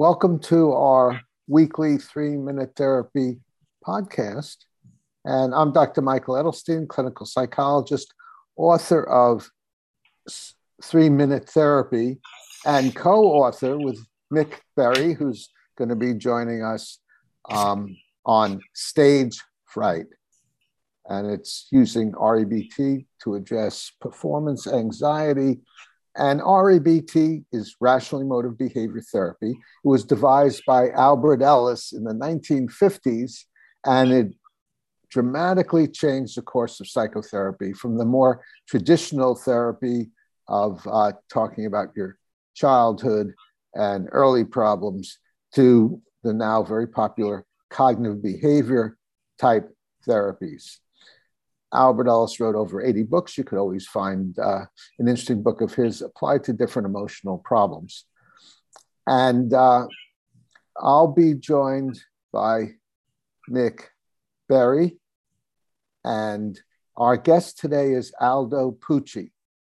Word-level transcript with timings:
Welcome 0.00 0.38
to 0.44 0.72
our 0.72 1.20
weekly 1.46 1.98
three 1.98 2.38
minute 2.38 2.72
therapy 2.74 3.38
podcast. 3.86 4.56
And 5.26 5.54
I'm 5.54 5.74
Dr. 5.74 6.00
Michael 6.00 6.36
Edelstein, 6.36 6.88
clinical 6.88 7.26
psychologist, 7.26 8.14
author 8.56 9.06
of 9.06 9.50
Three 10.82 11.10
Minute 11.10 11.50
Therapy, 11.50 12.18
and 12.64 12.96
co 12.96 13.24
author 13.24 13.76
with 13.76 13.98
Mick 14.32 14.60
Berry, 14.74 15.12
who's 15.12 15.50
going 15.76 15.90
to 15.90 15.96
be 15.96 16.14
joining 16.14 16.62
us 16.62 16.98
um, 17.50 17.94
on 18.24 18.62
Stage 18.72 19.38
Fright. 19.66 20.06
And 21.10 21.30
it's 21.30 21.68
using 21.70 22.12
REBT 22.12 23.04
to 23.24 23.34
address 23.34 23.92
performance 24.00 24.66
anxiety 24.66 25.60
and 26.16 26.40
REBT 26.40 27.44
is 27.52 27.76
rational 27.80 28.20
emotive 28.20 28.58
behavior 28.58 29.02
therapy. 29.12 29.50
It 29.50 29.88
was 29.88 30.04
devised 30.04 30.62
by 30.66 30.90
Albert 30.90 31.42
Ellis 31.42 31.92
in 31.92 32.04
the 32.04 32.14
1950s, 32.14 33.44
and 33.86 34.12
it 34.12 34.34
dramatically 35.10 35.88
changed 35.88 36.36
the 36.36 36.42
course 36.42 36.80
of 36.80 36.88
psychotherapy 36.88 37.72
from 37.72 37.98
the 37.98 38.04
more 38.04 38.42
traditional 38.68 39.34
therapy 39.34 40.10
of 40.48 40.86
uh, 40.90 41.12
talking 41.28 41.66
about 41.66 41.88
your 41.96 42.16
childhood 42.54 43.32
and 43.74 44.08
early 44.12 44.44
problems 44.44 45.18
to 45.54 46.00
the 46.22 46.32
now 46.32 46.62
very 46.62 46.86
popular 46.86 47.44
cognitive 47.70 48.22
behavior 48.22 48.96
type 49.38 49.68
therapies. 50.06 50.78
Albert 51.72 52.08
Ellis 52.08 52.40
wrote 52.40 52.56
over 52.56 52.84
80 52.84 53.04
books. 53.04 53.38
You 53.38 53.44
could 53.44 53.58
always 53.58 53.86
find 53.86 54.38
uh, 54.38 54.64
an 54.98 55.08
interesting 55.08 55.42
book 55.42 55.60
of 55.60 55.74
his 55.74 56.02
applied 56.02 56.44
to 56.44 56.52
different 56.52 56.86
emotional 56.86 57.38
problems. 57.38 58.04
And 59.06 59.52
uh, 59.52 59.86
I'll 60.76 61.12
be 61.12 61.34
joined 61.34 62.00
by 62.32 62.72
Mick 63.48 63.82
Berry. 64.48 64.98
And 66.04 66.58
our 66.96 67.16
guest 67.16 67.58
today 67.58 67.92
is 67.92 68.12
Aldo 68.20 68.72
Pucci. 68.72 69.30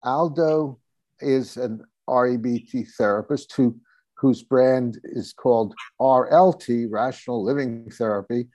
Aldo 0.02 0.78
is 1.20 1.56
an 1.56 1.84
REBT 2.08 2.88
therapist 2.96 3.52
who, 3.54 3.78
whose 4.16 4.42
brand 4.42 4.98
is 5.04 5.32
called 5.32 5.74
RLT, 6.00 6.86
Rational 6.90 7.44
Living 7.44 7.90
Therapy, 7.90 8.48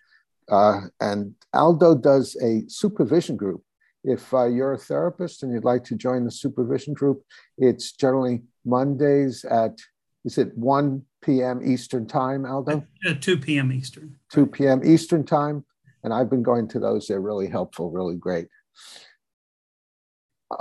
uh, 0.49 0.81
and 0.99 1.35
Aldo 1.53 1.95
does 1.95 2.35
a 2.41 2.63
supervision 2.67 3.35
group. 3.35 3.63
If 4.03 4.33
uh, 4.33 4.45
you're 4.45 4.73
a 4.73 4.77
therapist 4.77 5.43
and 5.43 5.51
you'd 5.51 5.65
like 5.65 5.83
to 5.85 5.95
join 5.95 6.23
the 6.23 6.31
supervision 6.31 6.93
group, 6.93 7.23
it's 7.57 7.91
generally 7.91 8.43
Mondays 8.65 9.43
at, 9.45 9.77
is 10.23 10.37
it 10.37 10.57
1 10.57 11.01
p.m. 11.21 11.61
Eastern 11.63 12.07
time, 12.07 12.45
Aldo? 12.45 12.85
Uh, 13.05 13.13
2 13.19 13.37
p.m. 13.37 13.71
Eastern. 13.71 14.15
2 14.31 14.45
p.m. 14.47 14.81
Eastern 14.85 15.25
time. 15.25 15.65
And 16.03 16.13
I've 16.13 16.29
been 16.29 16.43
going 16.43 16.67
to 16.69 16.79
those. 16.79 17.07
They're 17.07 17.19
really 17.19 17.47
helpful, 17.47 17.91
really 17.91 18.15
great. 18.15 18.47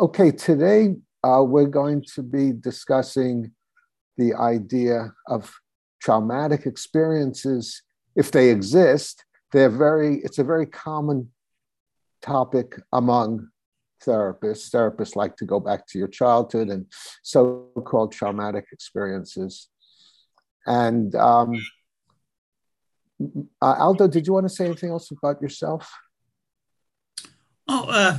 Okay, 0.00 0.32
today 0.32 0.96
uh, 1.22 1.44
we're 1.44 1.66
going 1.66 2.04
to 2.14 2.22
be 2.22 2.52
discussing 2.52 3.52
the 4.16 4.34
idea 4.34 5.12
of 5.28 5.54
traumatic 6.00 6.66
experiences, 6.66 7.82
if 8.16 8.30
they 8.32 8.50
exist, 8.50 9.25
they're 9.52 9.70
very, 9.70 10.16
it's 10.18 10.38
a 10.38 10.44
very 10.44 10.66
common 10.66 11.30
topic 12.22 12.80
among 12.92 13.48
therapists. 14.04 14.70
Therapists 14.70 15.16
like 15.16 15.36
to 15.36 15.44
go 15.44 15.60
back 15.60 15.86
to 15.88 15.98
your 15.98 16.08
childhood 16.08 16.68
and 16.68 16.86
so 17.22 17.70
called 17.84 18.12
traumatic 18.12 18.66
experiences. 18.72 19.68
And 20.66 21.14
um, 21.14 21.54
uh, 23.62 23.76
Aldo, 23.78 24.08
did 24.08 24.26
you 24.26 24.32
want 24.32 24.48
to 24.48 24.54
say 24.54 24.66
anything 24.66 24.90
else 24.90 25.10
about 25.10 25.40
yourself? 25.40 25.90
Oh, 27.68 27.86
uh, 27.88 28.16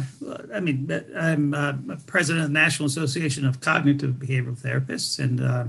I 0.53 0.59
mean, 0.59 0.91
I'm 1.15 1.53
uh, 1.53 1.73
president 2.05 2.43
of 2.43 2.49
the 2.49 2.53
National 2.53 2.87
Association 2.87 3.45
of 3.45 3.61
Cognitive 3.61 4.15
Behavioral 4.15 4.59
Therapists, 4.61 5.19
and 5.19 5.39
uh, 5.39 5.65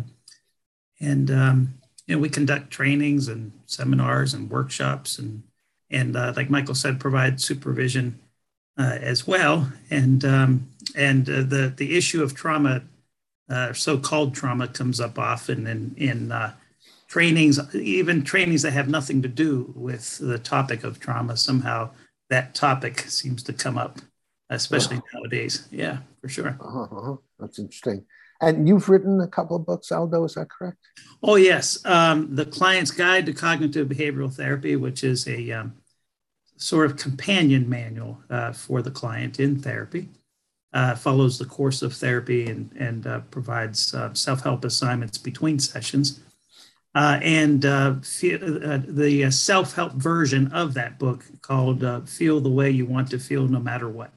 and 1.00 1.30
um, 1.30 1.74
you 2.08 2.16
know 2.16 2.20
we 2.20 2.28
conduct 2.28 2.72
trainings 2.72 3.28
and 3.28 3.52
seminars 3.66 4.34
and 4.34 4.50
workshops 4.50 5.18
and 5.18 5.42
and 5.90 6.16
uh, 6.16 6.32
like 6.36 6.50
Michael 6.50 6.74
said, 6.74 7.00
provide 7.00 7.40
supervision 7.40 8.18
uh, 8.78 8.98
as 9.00 9.26
well. 9.26 9.72
And 9.90 10.24
um, 10.24 10.68
and 10.96 11.28
uh, 11.28 11.42
the 11.42 11.72
the 11.76 11.96
issue 11.96 12.22
of 12.22 12.34
trauma, 12.34 12.82
uh, 13.48 13.72
so-called 13.72 14.34
trauma, 14.34 14.68
comes 14.68 15.00
up 15.00 15.18
often 15.18 15.66
in 15.66 15.94
in 15.96 16.32
uh, 16.32 16.54
trainings, 17.08 17.58
even 17.74 18.22
trainings 18.22 18.62
that 18.62 18.72
have 18.72 18.88
nothing 18.88 19.22
to 19.22 19.28
do 19.28 19.72
with 19.76 20.18
the 20.18 20.38
topic 20.38 20.84
of 20.84 21.00
trauma. 21.00 21.36
Somehow 21.36 21.90
that 22.30 22.54
topic 22.54 23.00
seems 23.00 23.42
to 23.44 23.52
come 23.52 23.78
up, 23.78 24.00
especially 24.50 25.00
nowadays. 25.14 25.66
Yeah, 25.70 25.98
for 26.20 26.28
sure. 26.28 26.58
Uh-huh. 26.60 27.16
That's 27.38 27.58
interesting. 27.58 28.04
And 28.40 28.68
you've 28.68 28.88
written 28.88 29.20
a 29.20 29.26
couple 29.26 29.56
of 29.56 29.66
books, 29.66 29.90
Aldo, 29.90 30.24
is 30.24 30.34
that 30.34 30.48
correct? 30.48 30.78
Oh, 31.22 31.36
yes. 31.36 31.84
Um, 31.84 32.34
the 32.34 32.46
Client's 32.46 32.92
Guide 32.92 33.26
to 33.26 33.32
Cognitive 33.32 33.88
Behavioral 33.88 34.32
Therapy, 34.32 34.76
which 34.76 35.02
is 35.02 35.26
a 35.26 35.50
um, 35.50 35.74
sort 36.56 36.86
of 36.86 36.96
companion 36.96 37.68
manual 37.68 38.22
uh, 38.30 38.52
for 38.52 38.82
the 38.82 38.90
client 38.90 39.40
in 39.40 39.60
therapy, 39.60 40.08
uh, 40.72 40.94
follows 40.94 41.38
the 41.38 41.44
course 41.44 41.82
of 41.82 41.94
therapy 41.94 42.48
and, 42.48 42.70
and 42.78 43.06
uh, 43.06 43.20
provides 43.30 43.94
uh, 43.94 44.12
self 44.14 44.42
help 44.42 44.64
assignments 44.64 45.18
between 45.18 45.58
sessions. 45.58 46.20
Uh, 46.94 47.20
and 47.22 47.64
uh, 47.64 47.94
the 48.00 49.28
self 49.30 49.74
help 49.74 49.92
version 49.92 50.52
of 50.52 50.74
that 50.74 50.98
book 50.98 51.24
called 51.42 52.08
Feel 52.08 52.40
the 52.40 52.48
Way 52.48 52.70
You 52.70 52.86
Want 52.86 53.10
to 53.10 53.18
Feel 53.18 53.46
No 53.46 53.60
Matter 53.60 53.88
What. 53.88 54.12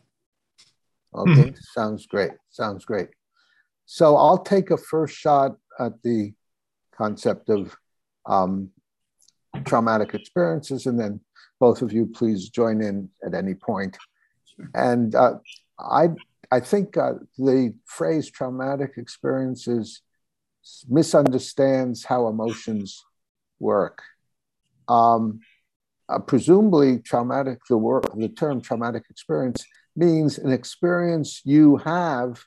Okay, 1.13 1.31
mm-hmm. 1.31 1.55
sounds 1.73 2.05
great. 2.05 2.31
Sounds 2.49 2.85
great. 2.85 3.09
So 3.93 4.15
I'll 4.15 4.37
take 4.37 4.71
a 4.71 4.77
first 4.77 5.17
shot 5.17 5.57
at 5.77 6.01
the 6.01 6.31
concept 6.95 7.49
of 7.49 7.75
um, 8.25 8.69
traumatic 9.65 10.13
experiences, 10.13 10.85
and 10.85 10.97
then 10.97 11.19
both 11.59 11.81
of 11.81 11.91
you 11.91 12.05
please 12.05 12.47
join 12.47 12.81
in 12.81 13.09
at 13.21 13.33
any 13.33 13.53
point. 13.53 13.97
And 14.73 15.13
uh, 15.13 15.39
I, 15.77 16.07
I 16.49 16.61
think 16.61 16.95
uh, 16.95 17.15
the 17.37 17.73
phrase 17.85 18.31
traumatic 18.31 18.93
experiences 18.95 20.01
misunderstands 20.87 22.05
how 22.05 22.29
emotions 22.29 23.03
work. 23.59 24.01
Um, 24.87 25.41
uh, 26.07 26.19
presumably, 26.19 26.99
traumatic 26.99 27.59
the 27.67 27.77
word 27.77 28.07
the 28.15 28.29
term 28.29 28.61
traumatic 28.61 29.03
experience 29.09 29.65
means 29.97 30.37
an 30.37 30.53
experience 30.53 31.41
you 31.43 31.75
have 31.75 32.41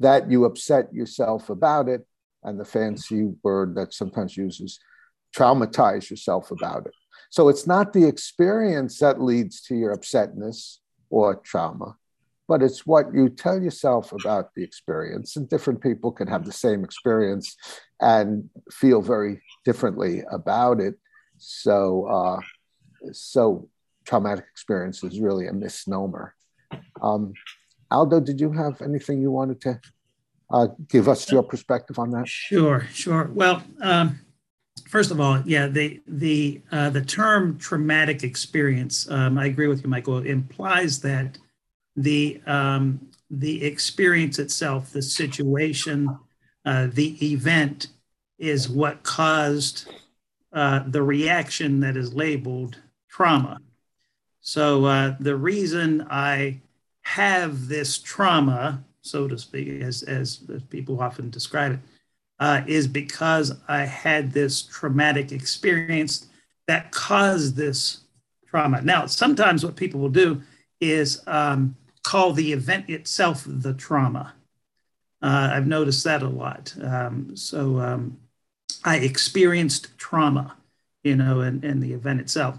that 0.00 0.30
you 0.30 0.44
upset 0.44 0.92
yourself 0.92 1.50
about 1.50 1.88
it, 1.88 2.06
and 2.42 2.58
the 2.58 2.64
fancy 2.64 3.32
word 3.42 3.74
that 3.74 3.92
sometimes 3.92 4.36
uses 4.36 4.78
traumatize 5.36 6.10
yourself 6.10 6.50
about 6.50 6.86
it. 6.86 6.92
So 7.30 7.48
it's 7.48 7.66
not 7.66 7.92
the 7.92 8.06
experience 8.06 8.98
that 9.00 9.20
leads 9.20 9.60
to 9.62 9.74
your 9.74 9.94
upsetness 9.94 10.78
or 11.10 11.36
trauma, 11.36 11.96
but 12.46 12.62
it's 12.62 12.86
what 12.86 13.12
you 13.12 13.28
tell 13.28 13.60
yourself 13.60 14.12
about 14.12 14.54
the 14.54 14.64
experience. 14.64 15.36
And 15.36 15.48
different 15.48 15.82
people 15.82 16.10
can 16.12 16.28
have 16.28 16.46
the 16.46 16.52
same 16.52 16.84
experience 16.84 17.56
and 18.00 18.48
feel 18.70 19.02
very 19.02 19.42
differently 19.64 20.22
about 20.30 20.80
it. 20.80 20.94
So, 21.36 22.06
uh, 22.06 22.40
so 23.12 23.68
traumatic 24.06 24.46
experience 24.50 25.04
is 25.04 25.20
really 25.20 25.46
a 25.46 25.52
misnomer. 25.52 26.34
Um, 27.02 27.34
Aldo, 27.90 28.20
did 28.20 28.40
you 28.40 28.52
have 28.52 28.82
anything 28.82 29.20
you 29.20 29.30
wanted 29.30 29.60
to 29.62 29.80
uh, 30.50 30.68
give 30.88 31.08
us 31.08 31.30
your 31.30 31.42
perspective 31.42 31.98
on 31.98 32.10
that? 32.10 32.28
Sure, 32.28 32.86
sure. 32.92 33.30
Well, 33.32 33.62
um, 33.80 34.20
first 34.88 35.10
of 35.10 35.20
all, 35.20 35.42
yeah, 35.44 35.66
the 35.66 36.00
the 36.06 36.60
uh, 36.70 36.90
the 36.90 37.02
term 37.02 37.58
traumatic 37.58 38.22
experience, 38.22 39.10
um, 39.10 39.38
I 39.38 39.46
agree 39.46 39.68
with 39.68 39.82
you, 39.82 39.88
Michael, 39.88 40.18
implies 40.18 41.00
that 41.00 41.38
the 41.96 42.40
um, 42.46 43.08
the 43.30 43.64
experience 43.64 44.38
itself, 44.38 44.90
the 44.92 45.02
situation, 45.02 46.18
uh, 46.64 46.88
the 46.92 47.32
event, 47.32 47.88
is 48.38 48.68
what 48.68 49.02
caused 49.02 49.88
uh, 50.52 50.82
the 50.86 51.02
reaction 51.02 51.80
that 51.80 51.96
is 51.96 52.14
labeled 52.14 52.80
trauma. 53.10 53.60
So 54.40 54.86
uh, 54.86 55.16
the 55.20 55.36
reason 55.36 56.06
I 56.10 56.60
have 57.14 57.68
this 57.68 57.98
trauma 57.98 58.84
so 59.08 59.26
to 59.26 59.38
speak, 59.38 59.68
as, 59.68 60.02
as, 60.02 60.40
as 60.52 60.62
people 60.64 61.00
often 61.00 61.30
describe 61.30 61.72
it, 61.72 61.80
uh, 62.38 62.62
is 62.66 62.86
because 62.86 63.52
I 63.66 63.84
had 63.84 64.32
this 64.32 64.62
traumatic 64.62 65.32
experience 65.32 66.26
that 66.66 66.92
caused 66.92 67.56
this 67.56 68.02
trauma. 68.46 68.82
Now, 68.82 69.06
sometimes 69.06 69.64
what 69.64 69.76
people 69.76 70.00
will 70.00 70.08
do 70.10 70.42
is 70.80 71.22
um, 71.26 71.76
call 72.04 72.32
the 72.32 72.52
event 72.52 72.88
itself 72.88 73.44
the 73.46 73.74
trauma. 73.74 74.34
Uh, 75.20 75.50
I've 75.52 75.66
noticed 75.66 76.04
that 76.04 76.22
a 76.22 76.28
lot. 76.28 76.74
Um, 76.80 77.36
so, 77.36 77.80
um, 77.80 78.18
I 78.84 78.98
experienced 78.98 79.98
trauma, 79.98 80.56
you 81.02 81.16
know, 81.16 81.40
in, 81.40 81.64
in 81.64 81.80
the 81.80 81.92
event 81.92 82.20
itself. 82.20 82.58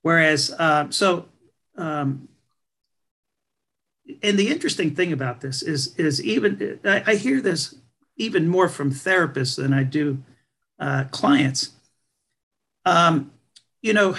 Whereas, 0.00 0.50
uh, 0.58 0.88
so, 0.90 1.26
um, 1.76 2.28
and 4.22 4.38
the 4.38 4.48
interesting 4.48 4.94
thing 4.94 5.12
about 5.12 5.40
this 5.40 5.62
is, 5.62 5.94
is 5.96 6.22
even 6.22 6.80
I, 6.84 7.02
I 7.06 7.14
hear 7.16 7.40
this 7.40 7.74
even 8.16 8.48
more 8.48 8.68
from 8.68 8.90
therapists 8.90 9.56
than 9.56 9.72
I 9.72 9.82
do 9.82 10.22
uh, 10.78 11.04
clients. 11.10 11.70
Um, 12.84 13.32
you 13.80 13.92
know, 13.92 14.16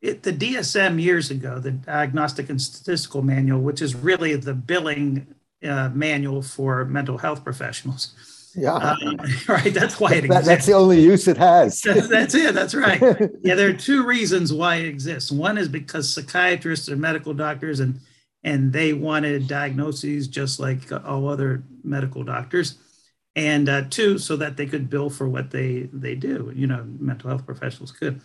it, 0.00 0.22
the 0.22 0.32
DSM 0.32 1.00
years 1.00 1.30
ago, 1.30 1.58
the 1.58 1.72
Diagnostic 1.72 2.50
and 2.50 2.60
Statistical 2.60 3.22
Manual, 3.22 3.60
which 3.60 3.80
is 3.82 3.94
really 3.94 4.36
the 4.36 4.54
billing 4.54 5.26
uh, 5.64 5.90
manual 5.94 6.42
for 6.42 6.84
mental 6.84 7.18
health 7.18 7.42
professionals. 7.42 8.14
Yeah. 8.54 8.74
Uh, 8.74 8.96
right. 9.48 9.72
That's 9.72 9.98
why 9.98 10.14
it 10.14 10.24
exists. 10.24 10.46
That's 10.46 10.66
the 10.66 10.74
only 10.74 11.00
use 11.00 11.26
it 11.26 11.36
has. 11.36 11.80
that's, 11.80 12.08
that's 12.16 12.34
it. 12.34 12.54
That's 12.54 12.74
right. 12.74 13.00
Yeah. 13.42 13.54
There 13.54 13.68
are 13.68 13.74
two 13.74 14.04
reasons 14.04 14.52
why 14.52 14.76
it 14.76 14.86
exists. 14.86 15.30
One 15.30 15.58
is 15.58 15.68
because 15.68 16.12
psychiatrists 16.12 16.88
are 16.88 16.96
medical 16.96 17.34
doctors 17.34 17.80
and 17.80 18.00
and 18.44 18.72
they 18.72 18.92
wanted 18.92 19.48
diagnoses 19.48 20.28
just 20.28 20.60
like 20.60 20.92
all 20.92 21.28
other 21.28 21.64
medical 21.82 22.22
doctors. 22.22 22.76
And 23.34 23.68
uh, 23.68 23.84
two 23.90 24.18
so 24.18 24.36
that 24.36 24.56
they 24.56 24.66
could 24.66 24.88
bill 24.88 25.10
for 25.10 25.28
what 25.28 25.50
they 25.50 25.88
they 25.92 26.14
do 26.14 26.52
you 26.54 26.68
know 26.68 26.84
mental 27.00 27.30
health 27.30 27.44
professionals 27.44 27.90
could. 27.90 28.20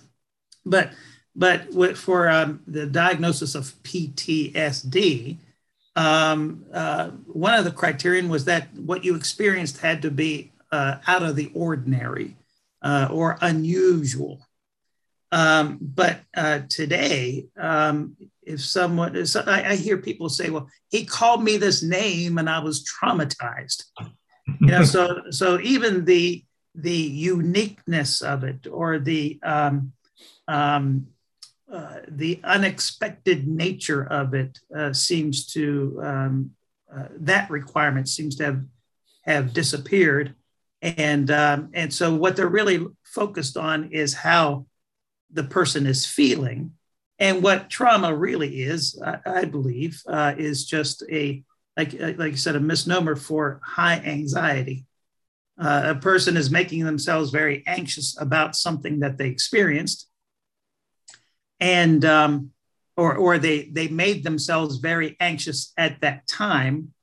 But 0.65 0.91
but 1.35 1.97
for 1.97 2.29
um, 2.29 2.61
the 2.67 2.85
diagnosis 2.85 3.55
of 3.55 3.73
ptsd 3.83 5.37
um, 5.95 6.65
uh, 6.73 7.09
one 7.27 7.55
of 7.55 7.65
the 7.65 7.71
criterion 7.71 8.29
was 8.29 8.45
that 8.45 8.73
what 8.75 9.03
you 9.03 9.15
experienced 9.15 9.79
had 9.79 10.01
to 10.03 10.11
be 10.11 10.51
uh, 10.71 10.97
out 11.07 11.23
of 11.23 11.35
the 11.35 11.51
ordinary 11.53 12.37
uh, 12.81 13.09
or 13.11 13.37
unusual 13.41 14.39
um, 15.31 15.77
but 15.81 16.21
uh, 16.35 16.61
today 16.69 17.45
um, 17.59 18.15
if 18.43 18.61
someone 18.61 19.15
I, 19.45 19.71
I 19.71 19.75
hear 19.75 19.97
people 19.97 20.29
say 20.29 20.49
well 20.49 20.67
he 20.89 21.05
called 21.05 21.43
me 21.43 21.57
this 21.57 21.83
name 21.83 22.37
and 22.37 22.49
i 22.49 22.59
was 22.59 22.83
traumatized. 22.83 23.83
You 24.59 24.67
know 24.67 24.83
so 24.83 25.23
so 25.29 25.59
even 25.61 26.05
the 26.05 26.43
the 26.75 26.91
uniqueness 26.91 28.21
of 28.21 28.43
it 28.43 28.67
or 28.71 28.99
the 28.99 29.39
um, 29.43 29.93
um, 30.47 31.07
uh, 31.71 31.97
the 32.07 32.39
unexpected 32.43 33.47
nature 33.47 34.03
of 34.03 34.33
it 34.33 34.57
uh, 34.75 34.91
seems 34.91 35.45
to 35.53 35.99
um, 36.03 36.51
uh, 36.93 37.05
that 37.19 37.49
requirement 37.51 38.09
seems 38.09 38.35
to 38.35 38.45
have 38.45 38.63
have 39.23 39.53
disappeared. 39.53 40.35
And 40.81 41.29
um, 41.29 41.69
and 41.73 41.93
so 41.93 42.15
what 42.15 42.35
they're 42.35 42.47
really 42.47 42.85
focused 43.03 43.57
on 43.57 43.91
is 43.91 44.13
how 44.13 44.65
the 45.31 45.43
person 45.43 45.85
is 45.85 46.05
feeling. 46.05 46.73
And 47.19 47.43
what 47.43 47.69
trauma 47.69 48.15
really 48.15 48.61
is 48.63 48.99
i, 49.05 49.19
I 49.25 49.45
believe 49.45 50.01
uh, 50.07 50.33
is 50.37 50.65
just 50.65 51.03
a 51.11 51.43
like 51.77 51.93
uh, 51.93 52.13
like 52.17 52.31
you 52.31 52.37
said, 52.37 52.55
a 52.55 52.59
misnomer 52.59 53.15
for 53.15 53.61
high 53.63 53.95
anxiety. 53.97 54.85
Uh, 55.57 55.93
a 55.95 55.95
person 55.95 56.37
is 56.37 56.49
making 56.51 56.83
themselves 56.83 57.31
very 57.31 57.63
anxious 57.67 58.19
about 58.19 58.55
something 58.55 58.99
that 58.99 59.17
they 59.17 59.27
experienced, 59.27 60.09
and 61.59 62.03
um, 62.03 62.51
or 62.97 63.15
or 63.15 63.37
they 63.37 63.69
they 63.69 63.87
made 63.87 64.23
themselves 64.23 64.77
very 64.77 65.15
anxious 65.21 65.71
at 65.77 66.01
that 66.01 66.27
time, 66.27 66.93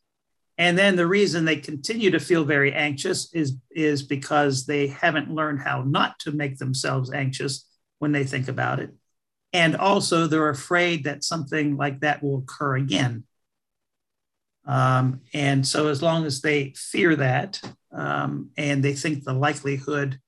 and 0.58 0.76
then 0.76 0.96
the 0.96 1.06
reason 1.06 1.44
they 1.44 1.56
continue 1.56 2.10
to 2.10 2.20
feel 2.20 2.44
very 2.44 2.72
anxious 2.72 3.32
is 3.34 3.56
is 3.70 4.02
because 4.02 4.66
they 4.66 4.88
haven't 4.88 5.30
learned 5.30 5.60
how 5.60 5.82
not 5.82 6.18
to 6.18 6.32
make 6.32 6.58
themselves 6.58 7.10
anxious 7.12 7.66
when 7.98 8.12
they 8.12 8.24
think 8.24 8.48
about 8.48 8.80
it, 8.80 8.90
and 9.52 9.76
also 9.76 10.26
they're 10.26 10.48
afraid 10.48 11.04
that 11.04 11.24
something 11.24 11.76
like 11.76 12.00
that 12.00 12.22
will 12.22 12.38
occur 12.38 12.76
again 12.76 13.24
um, 14.66 15.20
and 15.32 15.66
so, 15.66 15.88
as 15.88 16.02
long 16.02 16.26
as 16.26 16.40
they 16.40 16.74
fear 16.76 17.14
that 17.16 17.60
um, 17.92 18.50
and 18.56 18.82
they 18.82 18.94
think 18.94 19.22
the 19.22 19.32
likelihood 19.32 20.18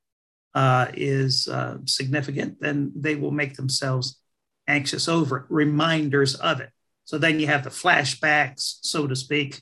uh, 0.55 0.87
is 0.93 1.47
uh, 1.47 1.77
significant, 1.85 2.59
then 2.61 2.91
they 2.95 3.15
will 3.15 3.31
make 3.31 3.55
themselves 3.55 4.19
anxious 4.67 5.07
over 5.07 5.37
it, 5.37 5.43
reminders 5.49 6.35
of 6.35 6.61
it. 6.61 6.69
So 7.03 7.17
then 7.17 7.39
you 7.39 7.47
have 7.47 7.63
the 7.63 7.69
flashbacks, 7.69 8.77
so 8.81 9.07
to 9.07 9.15
speak, 9.15 9.61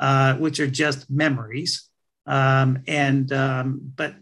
uh, 0.00 0.34
which 0.36 0.58
are 0.58 0.70
just 0.70 1.10
memories. 1.10 1.88
Um, 2.26 2.82
and 2.86 3.30
um, 3.32 3.92
but 3.94 4.14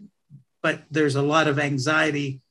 but 0.61 0.83
there's 0.91 1.15
a 1.15 1.21
lot 1.21 1.47
of 1.47 1.59
anxiety. 1.59 2.41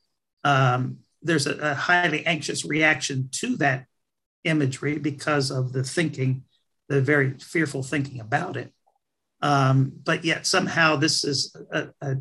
Um, 0.47 0.99
there's 1.21 1.47
a, 1.47 1.57
a 1.71 1.73
highly 1.73 2.25
anxious 2.25 2.63
reaction 2.63 3.29
to 3.39 3.57
that 3.57 3.85
imagery 4.43 4.97
because 4.97 5.51
of 5.51 5.73
the 5.73 5.83
thinking 5.83 6.43
the 6.89 7.01
very 7.01 7.37
fearful 7.39 7.83
thinking 7.83 8.19
about 8.19 8.55
it. 8.55 8.71
Um, 9.41 9.91
but 10.03 10.23
yet 10.23 10.47
somehow 10.47 10.95
this 10.95 11.23
is 11.23 11.55
a, 11.71 11.89
a, 12.01 12.15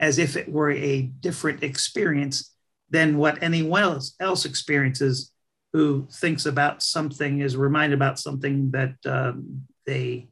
as 0.00 0.18
if 0.18 0.36
it 0.36 0.48
were 0.50 0.70
a 0.70 1.02
different 1.02 1.62
experience 1.62 2.54
than 2.90 3.18
what 3.18 3.42
anyone 3.42 3.82
else, 3.82 4.14
else 4.20 4.44
experiences 4.44 5.32
who 5.72 6.06
thinks 6.10 6.46
about 6.46 6.82
something 6.82 7.40
is 7.40 7.56
reminded 7.56 7.96
about 7.96 8.18
something 8.18 8.70
that 8.70 8.94
um, 9.04 9.66
they 9.84 10.28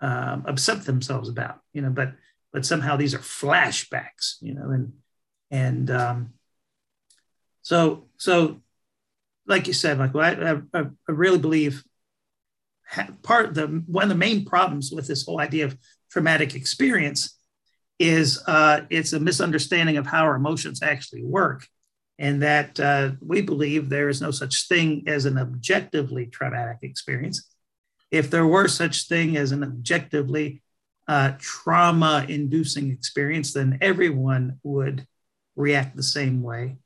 um, 0.00 0.44
upset 0.46 0.84
themselves 0.84 1.28
about, 1.28 1.58
you 1.72 1.82
know, 1.82 1.90
but 1.90 2.12
but 2.52 2.64
somehow 2.64 2.96
these 2.96 3.14
are 3.14 3.18
flashbacks, 3.18 4.36
you 4.40 4.54
know, 4.54 4.70
and 4.70 4.92
and 5.50 5.90
um, 5.90 6.34
so 7.64 8.04
so 8.18 8.60
like 9.46 9.66
you 9.66 9.72
said, 9.72 9.98
Michael, 9.98 10.20
I, 10.20 10.60
I, 10.72 10.82
I 10.82 11.12
really 11.12 11.38
believe 11.38 11.84
part 13.22 13.54
the 13.54 13.66
one 13.86 14.04
of 14.04 14.08
the 14.08 14.14
main 14.14 14.44
problems 14.44 14.92
with 14.92 15.06
this 15.06 15.24
whole 15.24 15.40
idea 15.40 15.64
of 15.64 15.76
traumatic 16.10 16.54
experience 16.54 17.36
is 17.98 18.42
uh, 18.46 18.82
it's 18.90 19.12
a 19.12 19.20
misunderstanding 19.20 19.96
of 19.96 20.06
how 20.06 20.24
our 20.24 20.36
emotions 20.36 20.82
actually 20.82 21.24
work. 21.24 21.66
And 22.16 22.42
that 22.42 22.78
uh, 22.78 23.12
we 23.20 23.42
believe 23.42 23.88
there 23.88 24.08
is 24.08 24.20
no 24.20 24.30
such 24.30 24.68
thing 24.68 25.02
as 25.08 25.24
an 25.24 25.36
objectively 25.36 26.26
traumatic 26.26 26.78
experience. 26.82 27.52
If 28.12 28.30
there 28.30 28.46
were 28.46 28.68
such 28.68 29.08
thing 29.08 29.36
as 29.36 29.50
an 29.50 29.64
objectively 29.64 30.62
uh, 31.08 31.32
trauma 31.38 32.24
inducing 32.28 32.90
experience 32.90 33.52
then 33.52 33.78
everyone 33.82 34.58
would 34.62 35.06
react 35.54 35.96
the 35.96 36.02
same 36.02 36.42
way 36.42 36.76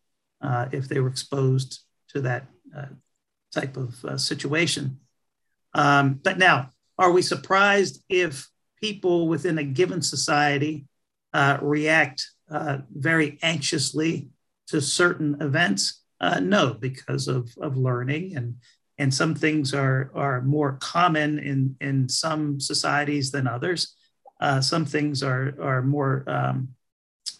if 0.72 0.88
they 0.88 1.00
were 1.00 1.08
exposed 1.08 1.80
to 2.08 2.20
that 2.20 2.46
uh, 2.76 2.86
type 3.52 3.76
of 3.76 4.04
uh, 4.04 4.16
situation 4.16 4.98
um, 5.74 6.20
but 6.22 6.38
now, 6.38 6.72
are 6.98 7.12
we 7.12 7.22
surprised 7.22 8.02
if 8.08 8.48
people 8.80 9.28
within 9.28 9.58
a 9.58 9.64
given 9.64 10.02
society 10.02 10.86
uh, 11.32 11.58
react 11.60 12.26
uh, 12.50 12.78
very 12.92 13.38
anxiously 13.42 14.28
to 14.68 14.80
certain 14.80 15.40
events? 15.40 16.02
Uh, 16.20 16.40
no, 16.40 16.74
because 16.74 17.28
of, 17.28 17.50
of 17.60 17.76
learning 17.76 18.36
and 18.36 18.56
and 19.00 19.14
some 19.14 19.32
things 19.36 19.72
are 19.72 20.10
are 20.16 20.42
more 20.42 20.76
common 20.80 21.38
in 21.38 21.76
in 21.80 22.08
some 22.08 22.58
societies 22.58 23.30
than 23.30 23.46
others. 23.46 23.94
Uh, 24.40 24.60
some 24.60 24.84
things 24.84 25.22
are 25.22 25.54
are 25.62 25.82
more 25.82 26.24
um, 26.26 26.70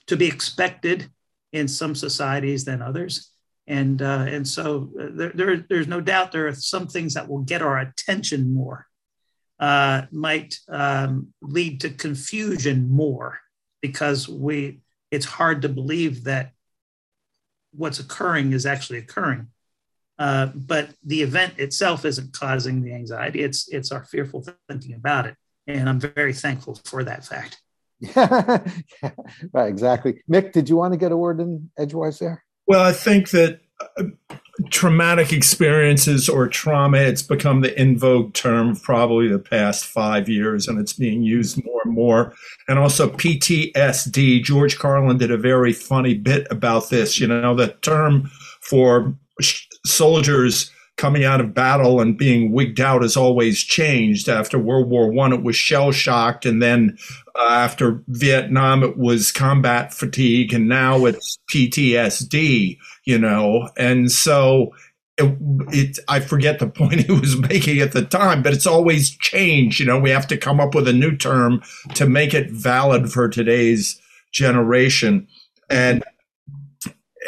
to 0.07 0.17
be 0.17 0.27
expected 0.27 1.11
in 1.53 1.69
some 1.69 1.95
societies 1.95 2.65
than 2.65 2.83
others. 2.83 3.31
And, 3.67 4.01
uh, 4.01 4.25
and 4.27 4.49
so 4.49 4.91
uh, 4.99 5.09
there, 5.11 5.33
there, 5.35 5.57
there's 5.69 5.89
no 5.89 6.01
doubt 6.01 6.33
there 6.33 6.49
are 6.49 6.55
some 6.55 6.87
things 6.87 7.15
that 7.15 7.29
will 7.29 7.41
get 7.41 7.63
our 7.63 7.79
attention 7.79 8.55
more, 8.55 8.87
uh, 9.61 10.03
might 10.11 10.59
um, 10.69 11.35
lead 11.43 11.83
to 11.83 11.91
confusion 11.91 12.89
more 12.91 13.41
because 13.83 14.29
we, 14.29 14.81
it's 15.11 15.27
hard 15.27 15.63
to 15.63 15.69
believe 15.69 16.25
that 16.25 16.53
what's 17.73 18.01
occurring 18.01 18.53
is 18.53 18.67
actually 18.67 18.99
occurring. 18.99 19.49
Uh, 20.19 20.47
but 20.47 20.91
the 21.05 21.23
event 21.23 21.59
itself 21.59 22.05
isn't 22.05 22.33
causing 22.33 22.83
the 22.83 22.93
anxiety. 22.93 23.43
It's, 23.43 23.69
it's 23.69 23.93
our 23.93 24.05
fearful 24.05 24.45
thinking 24.69 24.95
about 24.95 25.27
it. 25.27 25.37
And 25.67 25.89
I'm 25.89 26.01
very 26.01 26.33
thankful 26.33 26.81
for 26.85 27.05
that 27.05 27.25
fact. 27.25 27.61
Yeah, 28.01 28.65
right, 29.53 29.69
exactly. 29.69 30.23
Mick, 30.31 30.53
did 30.53 30.69
you 30.69 30.77
want 30.77 30.93
to 30.93 30.99
get 30.99 31.13
a 31.13 31.17
word 31.17 31.41
in 31.41 31.71
edgewise 31.79 32.19
there? 32.19 32.45
Well, 32.67 32.83
I 32.83 32.93
think 32.93 33.31
that 33.31 33.61
uh, 33.97 34.05
traumatic 34.71 35.33
experiences 35.33 36.29
or 36.29 36.49
trauma, 36.49 36.99
it's 36.99 37.23
become 37.23 37.61
the 37.61 37.81
in 37.81 37.99
vogue 37.99 38.35
term 38.35 38.77
probably 38.77 39.29
the 39.29 39.39
past 39.39 39.85
five 39.87 40.29
years, 40.29 40.69
and 40.69 40.79
it's 40.79 40.93
being 40.93 41.23
used 41.23 41.63
more 41.65 41.81
and 41.85 41.95
more. 41.95 42.35
And 42.69 42.79
also 42.79 43.09
PTSD. 43.09 44.43
George 44.43 44.79
Carlin 44.79 45.19
did 45.19 45.31
a 45.31 45.39
very 45.39 45.73
funny 45.73 46.15
bit 46.15 46.47
about 46.51 46.91
this. 46.91 47.19
You 47.19 47.27
know, 47.27 47.55
the 47.55 47.69
term 47.83 48.31
for 48.61 49.15
soldiers 49.87 50.71
coming 50.99 51.25
out 51.25 51.41
of 51.41 51.55
battle 51.55 52.01
and 52.01 52.19
being 52.19 52.53
wigged 52.53 52.81
out 52.81 53.01
has 53.01 53.17
always 53.17 53.63
changed. 53.63 54.29
After 54.29 54.59
World 54.59 54.91
War 54.91 55.11
One, 55.11 55.33
it 55.33 55.43
was 55.43 55.57
shell 55.57 55.93
shocked, 55.93 56.45
and 56.45 56.61
then 56.61 56.99
uh, 57.35 57.49
after 57.51 58.03
Vietnam, 58.09 58.83
it 58.83 58.99
was 58.99 59.33
combat 59.33 59.95
fatigue, 59.95 60.53
and 60.53 60.69
now 60.69 61.07
it's 61.07 61.39
PTSD. 61.51 62.77
You 63.05 63.19
know, 63.19 63.71
and 63.79 64.13
so 64.13 64.75
it, 65.17 65.37
it, 65.73 65.99
I 66.09 66.21
forget 66.21 66.59
the 66.59 66.67
point 66.69 67.07
he 67.07 67.13
was 67.13 67.39
making 67.39 67.81
at 67.81 67.93
the 67.93 68.05
time, 68.05 68.43
but 68.43 68.53
it's 68.53 68.67
always 68.67 69.11
changed. 69.11 69.81
You 69.81 69.87
know, 69.87 69.99
we 69.99 70.11
have 70.11 70.27
to 70.27 70.37
come 70.37 70.61
up 70.61 70.75
with 70.75 70.89
a 70.89 70.93
new 70.93 71.17
term 71.17 71.63
to 71.95 72.07
make 72.07 72.35
it 72.35 72.51
valid 72.51 73.11
for 73.11 73.29
today's 73.29 74.01
generation. 74.33 75.27
And 75.71 76.03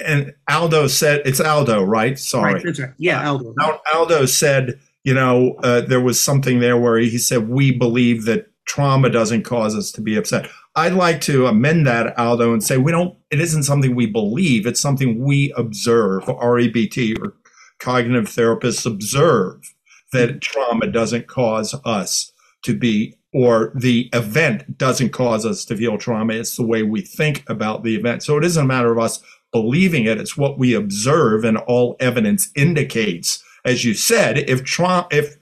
and 0.05 0.35
Aldo 0.49 0.87
said, 0.87 1.23
it's 1.25 1.41
Aldo, 1.41 1.83
right? 1.83 2.19
Sorry. 2.19 2.55
Right, 2.55 2.79
right. 2.79 2.91
Yeah, 2.99 3.29
Aldo. 3.29 3.55
Aldo 3.95 4.27
said, 4.27 4.79
you 5.05 5.15
know, 5.15 5.57
uh, 5.63 5.81
there 5.83 6.01
was 6.01 6.21
something 6.21 6.61
there 6.61 6.79
where 6.79 6.99
he 6.99 7.19
said, 7.19 7.49
we 7.49 7.71
believe 7.71 8.25
that 8.25 8.47
trauma 8.67 9.11
doesn't 9.11 9.43
cause 9.43 9.75
us 9.75 9.91
to 9.93 10.01
be 10.01 10.17
upset. 10.17 10.49
I'd 10.77 10.93
like 10.93 11.21
to 11.23 11.47
amend 11.47 11.87
that, 11.87 12.17
Aldo, 12.19 12.53
and 12.53 12.63
say 12.63 12.77
we 12.77 12.93
don't, 12.93 13.17
it 13.31 13.41
isn't 13.41 13.65
something 13.65 13.95
we 13.95 14.07
believe, 14.07 14.67
it's 14.67 14.81
something 14.81 15.25
we 15.25 15.53
observe, 15.57 16.25
REBT 16.25 17.19
or 17.21 17.35
cognitive 17.81 18.27
therapists 18.27 18.87
observe 18.87 19.75
that 20.13 20.41
trauma 20.41 20.87
doesn't 20.87 21.27
cause 21.27 21.75
us 21.85 22.33
to 22.63 22.77
be, 22.77 23.17
or 23.33 23.73
the 23.75 24.09
event 24.13 24.77
doesn't 24.77 25.11
cause 25.11 25.47
us 25.47 25.65
to 25.65 25.77
feel 25.77 25.97
trauma. 25.99 26.35
It's 26.35 26.57
the 26.57 26.67
way 26.67 26.83
we 26.83 27.01
think 27.01 27.49
about 27.49 27.83
the 27.83 27.97
event. 27.97 28.23
So 28.23 28.37
it 28.37 28.45
isn't 28.45 28.63
a 28.63 28.67
matter 28.67 28.93
of 28.93 28.99
us 28.99 29.23
believing 29.53 30.05
it. 30.05 30.19
It's 30.19 30.37
what 30.37 30.59
we 30.59 30.75
observe, 30.75 31.45
and 31.45 31.57
all 31.59 31.97
evidence 32.01 32.51
indicates. 32.55 33.43
As 33.65 33.85
you 33.85 33.95
said, 33.95 34.39
if 34.39 34.65
trauma, 34.65 35.07
if 35.11 35.37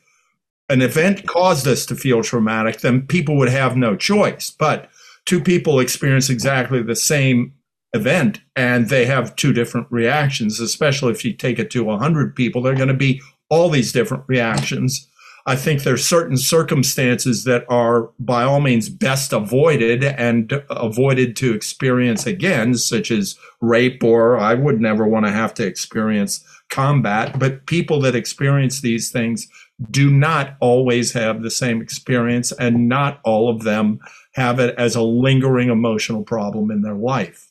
an 0.68 0.82
event 0.82 1.26
caused 1.26 1.66
us 1.66 1.86
to 1.86 1.94
feel 1.94 2.22
traumatic, 2.22 2.80
then 2.80 3.06
people 3.06 3.36
would 3.36 3.48
have 3.48 3.76
no 3.76 3.96
choice. 3.96 4.50
But 4.50 4.90
two 5.24 5.40
people 5.40 5.80
experience 5.80 6.28
exactly 6.28 6.82
the 6.82 6.96
same 6.96 7.54
event 7.94 8.40
and 8.54 8.88
they 8.88 9.06
have 9.06 9.34
two 9.36 9.52
different 9.52 9.86
reactions, 9.90 10.60
especially 10.60 11.12
if 11.12 11.24
you 11.24 11.32
take 11.32 11.58
it 11.58 11.70
to 11.70 11.84
100 11.84 12.34
people, 12.36 12.60
they're 12.60 12.74
going 12.74 12.88
to 12.88 12.94
be 12.94 13.20
all 13.48 13.70
these 13.70 13.92
different 13.92 14.24
reactions. 14.26 15.08
I 15.48 15.56
think 15.56 15.82
there's 15.82 16.04
certain 16.04 16.36
circumstances 16.36 17.44
that 17.44 17.64
are 17.70 18.10
by 18.18 18.42
all 18.42 18.60
means 18.60 18.90
best 18.90 19.32
avoided 19.32 20.04
and 20.04 20.62
avoided 20.68 21.36
to 21.36 21.54
experience 21.54 22.26
again, 22.26 22.74
such 22.74 23.10
as 23.10 23.38
rape, 23.62 24.04
or 24.04 24.36
I 24.36 24.52
would 24.52 24.78
never 24.78 25.06
want 25.06 25.24
to 25.24 25.32
have 25.32 25.54
to 25.54 25.66
experience 25.66 26.44
combat. 26.68 27.38
But 27.38 27.64
people 27.64 27.98
that 28.02 28.14
experience 28.14 28.82
these 28.82 29.10
things 29.10 29.48
do 29.90 30.10
not 30.10 30.58
always 30.60 31.12
have 31.12 31.40
the 31.40 31.50
same 31.50 31.80
experience, 31.80 32.52
and 32.52 32.86
not 32.86 33.18
all 33.24 33.48
of 33.48 33.62
them 33.62 34.00
have 34.34 34.60
it 34.60 34.74
as 34.76 34.96
a 34.96 35.02
lingering 35.02 35.70
emotional 35.70 36.24
problem 36.24 36.70
in 36.70 36.82
their 36.82 36.94
life. 36.94 37.50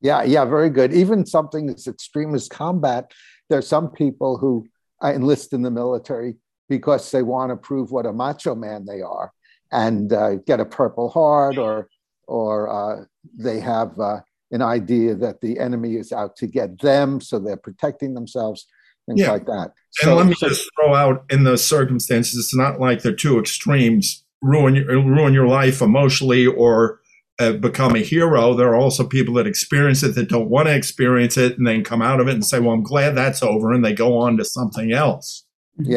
Yeah, 0.00 0.22
yeah, 0.22 0.46
very 0.46 0.70
good. 0.70 0.94
Even 0.94 1.26
something 1.26 1.68
as 1.68 1.86
extreme 1.86 2.34
as 2.34 2.48
combat, 2.48 3.12
there 3.50 3.58
are 3.58 3.62
some 3.76 3.90
people 3.90 4.38
who 4.38 4.66
uh, 5.04 5.12
enlist 5.12 5.52
in 5.52 5.60
the 5.60 5.70
military 5.70 6.36
because 6.68 7.10
they 7.10 7.22
want 7.22 7.50
to 7.50 7.56
prove 7.56 7.90
what 7.90 8.06
a 8.06 8.12
macho 8.12 8.54
man 8.54 8.84
they 8.86 9.00
are 9.00 9.32
and 9.72 10.12
uh, 10.12 10.36
get 10.46 10.60
a 10.60 10.64
Purple 10.64 11.10
Heart, 11.10 11.58
or 11.58 11.88
or 12.28 12.68
uh, 12.68 13.04
they 13.36 13.60
have 13.60 13.98
uh, 13.98 14.20
an 14.50 14.62
idea 14.62 15.14
that 15.14 15.40
the 15.40 15.58
enemy 15.58 15.96
is 15.96 16.12
out 16.12 16.36
to 16.36 16.46
get 16.46 16.80
them, 16.80 17.20
so 17.20 17.38
they're 17.38 17.56
protecting 17.56 18.14
themselves, 18.14 18.66
things 19.06 19.20
yeah. 19.20 19.30
like 19.30 19.46
that. 19.46 19.72
And 20.02 20.10
so, 20.10 20.16
let 20.16 20.26
me 20.26 20.34
just 20.38 20.68
throw 20.76 20.94
out 20.94 21.24
in 21.30 21.44
those 21.44 21.64
circumstances, 21.64 22.36
it's 22.36 22.56
not 22.56 22.80
like 22.80 23.02
they're 23.02 23.14
two 23.14 23.38
extremes 23.38 24.24
ruin 24.42 24.74
ruin 24.86 25.34
your 25.34 25.48
life 25.48 25.80
emotionally 25.80 26.46
or 26.46 27.00
uh, 27.38 27.52
become 27.52 27.94
a 27.94 28.00
hero. 28.00 28.54
There 28.54 28.68
are 28.68 28.76
also 28.76 29.06
people 29.06 29.34
that 29.34 29.46
experience 29.46 30.02
it 30.02 30.14
that 30.14 30.28
don't 30.28 30.48
want 30.48 30.68
to 30.68 30.74
experience 30.74 31.36
it 31.36 31.58
and 31.58 31.66
then 31.66 31.84
come 31.84 32.02
out 32.02 32.20
of 32.20 32.28
it 32.28 32.34
and 32.34 32.44
say, 32.44 32.60
well, 32.60 32.72
I'm 32.72 32.82
glad 32.82 33.14
that's 33.14 33.42
over. 33.42 33.72
And 33.72 33.84
they 33.84 33.92
go 33.92 34.18
on 34.18 34.36
to 34.36 34.44
something 34.44 34.92
else. 34.92 35.44
Mm-hmm. 35.80 35.92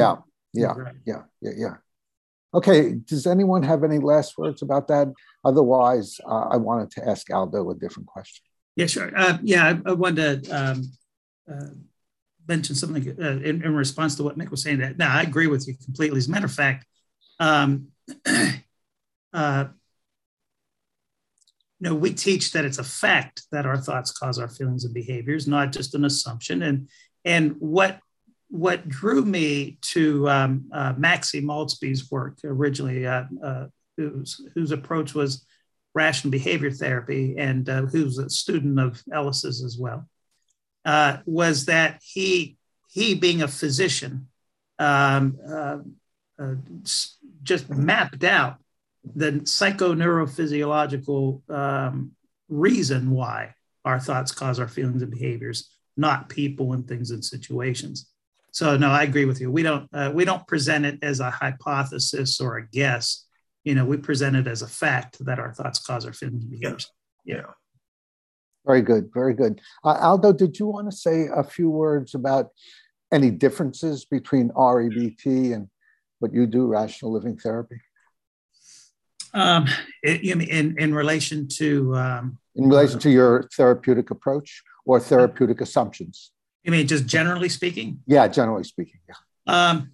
Yeah. 0.54 0.74
Yeah. 0.78 0.92
Yeah. 1.06 1.22
Yeah. 1.42 1.52
Yeah. 1.56 1.74
Okay. 2.54 2.96
Does 2.96 3.28
anyone 3.28 3.64
have 3.64 3.84
any 3.84 4.00
last 4.00 4.38
words 4.38 4.62
about 4.62 4.88
that? 4.88 5.08
Otherwise, 5.46 6.20
uh, 6.26 6.48
I 6.52 6.58
wanted 6.58 6.92
to 6.92 7.08
ask 7.08 7.32
Aldo 7.32 7.70
a 7.70 7.76
different 7.76 8.08
question. 8.08 8.44
Yeah, 8.76 8.88
sure. 8.88 9.12
Uh, 9.16 9.38
yeah, 9.44 9.66
I, 9.66 9.90
I, 9.90 9.94
wanted 9.94 10.46
to 10.46 10.52
um, 10.52 10.92
uh, 11.52 11.68
mention 12.48 12.76
something 12.76 13.08
uh, 13.22 13.32
in, 13.44 13.64
in, 13.64 13.76
response 13.76 14.16
to 14.16 14.24
what 14.24 14.38
Mick 14.38 14.50
was 14.50 14.64
saying. 14.64 14.80
That 14.80 14.98
now 14.98 15.14
I 15.14 15.22
agree 15.22 15.48
with 15.48 15.68
you 15.68 15.76
completely. 15.84 16.18
As 16.18 16.28
a 16.28 16.32
matter 16.32 16.46
of 16.46 16.54
fact, 16.54 16.86
um, 17.40 17.90
uh, 19.34 19.66
you 21.80 21.90
know, 21.90 21.96
we 21.96 22.14
teach 22.14 22.52
that 22.54 22.66
it's 22.66 22.78
a 22.78 22.84
fact 22.84 23.44
that 23.52 23.66
our 23.66 23.78
thoughts 23.78 24.12
cause 24.12 24.40
our 24.40 24.50
feelings 24.50 24.86
and 24.86 24.94
behaviors, 24.94 25.48
not 25.48 25.72
just 25.72 25.96
an 25.96 26.06
assumption. 26.06 26.62
And 26.62 26.90
and 27.26 27.56
what 27.60 28.00
what 28.50 28.90
drew 28.90 29.24
me 29.24 29.78
to 29.82 30.28
um, 30.28 30.66
uh, 30.74 30.94
Maxie 30.98 31.42
Maultsby's 31.42 32.10
work 32.12 32.40
originally, 32.44 33.06
uh, 33.06 33.26
uh, 33.44 33.68
whose 33.96 34.42
whose 34.54 34.72
approach 34.72 35.14
was 35.14 35.46
rational 35.94 36.32
behavior 36.32 36.72
therapy, 36.72 37.36
and 37.38 37.70
uh, 37.70 37.84
who's 37.84 38.18
a 38.18 38.30
student 38.30 38.80
of 38.80 39.02
Ellis's 39.14 39.64
as 39.64 39.78
well, 39.78 40.10
uh, 40.86 41.18
was 41.26 41.66
that 41.66 42.02
he 42.04 42.58
he 42.90 43.14
being 43.14 43.44
a 43.44 43.48
physician 43.48 44.28
um, 44.80 45.38
uh, 45.48 45.78
just 47.44 47.70
mapped 47.70 48.24
out 48.24 48.58
the 49.16 49.32
psychoneurophysiological 49.32 51.50
um, 51.50 52.12
reason 52.48 53.10
why 53.12 53.54
our 53.86 54.00
thoughts 54.00 54.32
cause 54.32 54.60
our 54.60 54.68
feelings 54.68 55.04
and 55.04 55.12
behaviors, 55.12 55.70
not 55.96 56.30
people 56.30 56.74
and 56.74 56.88
things 56.88 57.12
and 57.12 57.24
situations. 57.24 58.10
So 58.52 58.78
no, 58.78 58.90
I 58.90 59.04
agree 59.04 59.26
with 59.26 59.40
you. 59.42 59.52
We 59.52 59.64
don't 59.64 59.88
uh, 59.94 60.12
we 60.14 60.26
don't 60.26 60.46
present 60.48 60.86
it 60.86 61.00
as 61.04 61.20
a 61.20 61.30
hypothesis 61.30 62.40
or 62.42 62.58
a 62.58 62.68
guess. 62.68 63.26
You 63.64 63.76
know, 63.76 63.86
we 63.86 63.98
present 63.98 64.36
it 64.36 64.48
as 64.48 64.62
a 64.62 64.68
fact 64.68 65.24
that 65.26 65.40
our 65.40 65.54
thoughts 65.54 65.80
cause 65.80 66.06
our 66.06 66.14
feelings 66.14 66.44
and 66.44 66.52
behaviors. 66.52 66.92
Yeah. 67.26 67.36
yeah. 67.36 67.44
Very 68.66 68.82
good. 68.82 69.10
Very 69.14 69.34
good. 69.34 69.62
Uh, 69.84 69.98
Aldo, 70.00 70.34
did 70.34 70.60
you 70.60 70.68
want 70.68 70.90
to 70.90 70.96
say 70.96 71.28
a 71.34 71.44
few 71.44 71.70
words 71.70 72.16
about 72.16 72.50
any 73.12 73.32
differences 73.32 74.06
between 74.06 74.50
REBT 74.50 75.54
and 75.54 75.70
what 76.20 76.34
you 76.34 76.46
do, 76.46 76.68
rational 76.68 77.12
living 77.12 77.38
therapy? 77.38 77.82
Um, 79.34 79.68
in, 80.04 80.42
in, 80.42 80.76
in 80.80 80.94
relation 80.94 81.48
to 81.58 81.96
um, 81.96 82.38
in 82.56 82.68
relation 82.68 83.00
to 83.00 83.10
your 83.10 83.48
therapeutic 83.56 84.10
approach 84.10 84.64
or 84.86 85.00
therapeutic 85.00 85.62
assumptions. 85.62 86.32
You 86.70 86.78
mean 86.78 86.86
just 86.86 87.08
generally 87.08 87.50
speaking? 87.50 88.02
Yeah, 88.06 88.28
generally 88.28 88.64
speaking. 88.64 89.00
Yeah. 89.08 89.16
Um, 89.48 89.94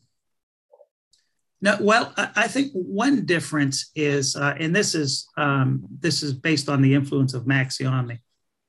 no, 1.62 1.78
well, 1.80 2.14
I 2.18 2.50
think 2.50 2.74
one 2.74 3.26
difference 3.26 3.92
is, 3.96 4.36
uh, 4.36 4.56
and 4.60 4.76
this 4.76 4.94
is 4.94 5.26
um, 5.38 5.86
this 6.02 6.22
is 6.22 6.34
based 6.34 6.68
on 6.68 6.82
the 6.82 6.94
influence 6.94 7.34
of 7.34 7.48
me. 7.48 7.66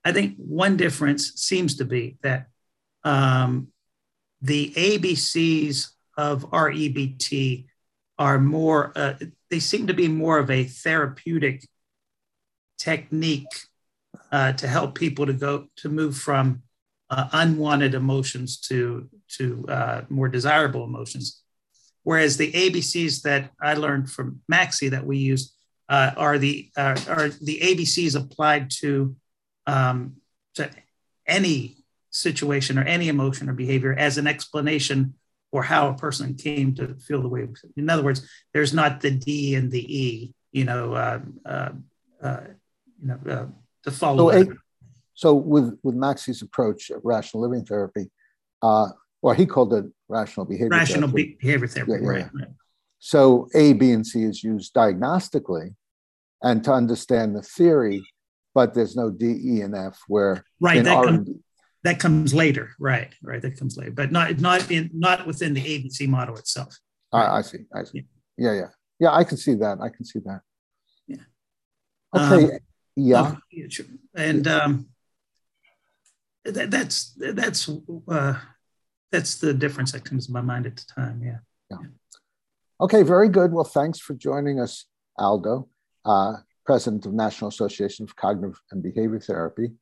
I 0.05 0.13
think 0.13 0.37
one 0.37 0.77
difference 0.77 1.33
seems 1.35 1.79
to 1.79 1.85
be 1.85 2.17
that 2.23 2.47
um, 3.03 3.73
the 4.41 4.71
ABCs 4.77 5.89
of 6.17 6.49
REBT 6.53 7.67
are 8.21 8.39
more. 8.39 8.93
Uh, 8.95 9.15
they 9.51 9.59
seem 9.59 9.89
to 9.89 9.95
be 9.95 10.07
more 10.07 10.39
of 10.39 10.49
a 10.49 10.63
therapeutic 10.63 11.67
technique 12.79 13.67
uh, 14.31 14.53
to 14.53 14.69
help 14.69 14.95
people 14.95 15.27
to 15.27 15.33
go 15.33 15.67
to 15.79 15.89
move 15.89 16.17
from 16.17 16.63
uh, 17.11 17.29
unwanted 17.33 17.95
emotions 17.95 18.59
to 18.59 19.09
to 19.29 19.65
uh, 19.69 20.03
more 20.09 20.29
desirable 20.29 20.85
emotions. 20.85 21.43
Whereas 22.03 22.37
the 22.37 22.53
ABCs 22.53 23.23
that 23.23 23.51
I 23.61 23.75
learned 23.75 24.11
from 24.11 24.41
Maxie 24.49 24.91
that 24.91 25.07
we 25.07 25.19
use 25.19 25.55
uh, 25.89 26.13
are 26.17 26.39
the 26.39 26.71
uh, 26.77 26.97
are 27.09 27.29
the 27.29 27.61
ABCs 27.61 28.21
applied 28.21 28.71
to 28.83 29.17
um, 29.67 30.17
to 30.55 30.71
any 31.27 31.77
situation 32.11 32.79
or 32.79 32.83
any 32.83 33.09
emotion 33.09 33.49
or 33.49 33.53
behavior 33.53 33.93
as 33.93 34.19
an 34.19 34.27
explanation 34.27 35.15
for 35.51 35.63
how 35.63 35.89
a 35.89 35.95
person 35.95 36.35
came 36.35 36.75
to 36.75 36.95
feel 36.97 37.23
the 37.23 37.29
way. 37.29 37.47
In 37.77 37.91
other 37.91 38.03
words, 38.03 38.29
there's 38.53 38.75
not 38.75 39.01
the 39.01 39.11
D 39.11 39.55
and 39.55 39.71
the 39.71 39.97
E, 39.97 40.35
you 40.53 40.65
know, 40.65 40.95
uh, 40.95 41.21
uh, 41.45 41.71
you 43.01 43.09
know, 43.09 43.53
to 43.85 43.91
follow. 43.91 44.31
So, 44.31 44.55
so, 45.17 45.35
with 45.35 45.79
with 45.83 45.95
Maxie's 45.95 46.43
approach 46.43 46.91
of 46.91 47.01
rational 47.03 47.43
living 47.43 47.65
therapy, 47.65 48.11
uh, 48.63 48.89
or 49.23 49.35
he 49.35 49.47
called 49.47 49.73
it 49.73 49.87
rational 50.09 50.45
behavior. 50.45 50.69
Rational 50.69 51.09
therapy. 51.09 51.39
behavior 51.41 51.67
therapy, 51.67 51.93
yeah, 51.93 51.99
yeah, 51.99 52.09
right, 52.09 52.31
right. 52.35 52.49
So 52.99 53.49
A, 53.55 53.73
B, 53.73 53.93
and 53.93 54.07
C 54.07 54.25
is 54.25 54.45
used 54.45 54.75
diagnostically, 54.75 55.75
and 56.43 56.63
to 56.65 56.73
understand 56.73 57.35
the 57.35 57.41
theory, 57.41 58.03
but 58.55 58.75
there's 58.75 58.95
no 58.95 59.11
D, 59.11 59.41
E, 59.43 59.61
and 59.63 59.75
F 59.75 59.99
where 60.07 60.45
right 60.61 60.85
that, 60.85 61.05
com- 61.05 61.43
that 61.83 61.99
comes 61.99 62.35
later, 62.35 62.73
right? 62.79 63.15
Right, 63.23 63.41
that 63.41 63.59
comes 63.59 63.79
later, 63.79 63.93
but 63.93 64.13
not 64.13 64.39
not 64.39 64.71
in 64.71 64.91
not 64.93 65.27
within 65.27 65.55
the 65.55 65.63
ABC 65.63 66.07
model 66.09 66.37
itself. 66.37 66.77
I, 67.11 67.39
I 67.39 67.41
see. 67.43 67.61
I 67.75 67.85
see. 67.85 68.05
Yeah. 68.37 68.53
yeah, 68.53 68.59
yeah, 68.59 68.69
yeah. 69.01 69.15
I 69.15 69.25
can 69.25 69.39
see 69.39 69.55
that. 69.55 69.79
I 69.81 69.89
can 69.89 70.05
see 70.05 70.19
that. 70.27 70.41
Yeah. 71.07 71.17
Okay. 72.15 72.45
Um, 72.45 72.59
yeah. 72.97 73.33
Oh, 73.35 73.39
yeah 73.51 73.67
sure. 73.71 73.87
And 74.15 74.47
um, 74.47 74.89
that, 76.55 76.71
that's 76.71 77.13
that's 77.19 77.71
uh, 78.09 78.35
that's 79.13 79.37
the 79.37 79.55
difference 79.55 79.93
that 79.93 80.05
comes 80.05 80.27
to 80.27 80.33
my 80.33 80.41
mind 80.41 80.67
at 80.67 80.77
the 80.77 80.85
time. 80.95 81.23
Yeah. 81.23 81.39
Yeah. 81.71 81.89
Okay. 82.81 83.03
Very 83.03 83.29
good. 83.29 83.53
Well, 83.53 83.65
thanks 83.65 83.99
for 83.99 84.15
joining 84.15 84.61
us, 84.61 84.87
Aldo, 85.19 85.69
uh, 86.05 86.35
president 86.65 87.07
of 87.07 87.13
National 87.13 87.49
Association 87.49 88.05
of 88.05 88.17
Cognitive 88.17 88.61
and 88.71 88.83
Behavior 88.83 89.21
Therapy. 89.21 89.73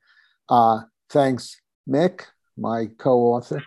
Uh, 0.48 0.80
thanks, 1.10 1.60
Mick, 1.88 2.22
my 2.56 2.86
co-author, 2.98 3.62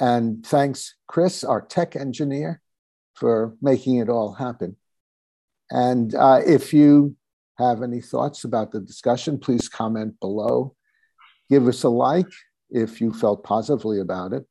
and 0.00 0.46
thanks, 0.46 0.94
Chris, 1.06 1.44
our 1.44 1.60
tech 1.60 1.96
engineer, 1.96 2.60
for 3.14 3.54
making 3.60 3.96
it 3.96 4.08
all 4.08 4.32
happen. 4.32 4.76
And 5.70 6.14
uh, 6.14 6.40
if 6.46 6.72
you 6.72 7.16
have 7.58 7.82
any 7.82 8.00
thoughts 8.00 8.44
about 8.44 8.72
the 8.72 8.80
discussion, 8.80 9.38
please 9.38 9.68
comment 9.68 10.18
below. 10.20 10.74
Give 11.52 11.68
us 11.68 11.82
a 11.82 11.90
like 11.90 12.32
if 12.70 12.98
you 12.98 13.12
felt 13.12 13.44
positively 13.44 14.00
about 14.00 14.32
it. 14.32 14.46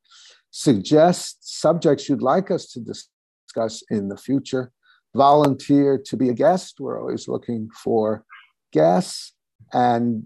Suggest 0.51 1.60
subjects 1.60 2.08
you'd 2.08 2.22
like 2.22 2.51
us 2.51 2.67
to 2.74 2.79
discuss 2.79 3.81
in 3.89 4.08
the 4.08 4.17
future. 4.17 4.72
Volunteer 5.15 5.98
to 5.98 6.15
be 6.15 6.29
a 6.29 6.36
guest. 6.36 6.79
We're 6.79 7.01
always 7.01 7.27
looking 7.27 7.72
for 7.72 8.24
guests. 8.72 9.34
And 9.74 10.25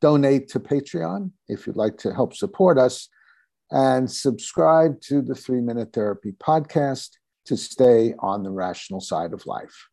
donate 0.00 0.46
to 0.50 0.60
Patreon 0.60 1.32
if 1.48 1.66
you'd 1.66 1.74
like 1.74 1.98
to 1.98 2.14
help 2.14 2.36
support 2.36 2.78
us. 2.78 3.08
And 3.72 4.08
subscribe 4.08 5.00
to 5.08 5.22
the 5.22 5.34
Three 5.34 5.60
Minute 5.60 5.92
Therapy 5.92 6.34
podcast 6.40 7.16
to 7.46 7.56
stay 7.56 8.14
on 8.20 8.44
the 8.44 8.52
rational 8.52 9.00
side 9.00 9.32
of 9.32 9.44
life. 9.44 9.88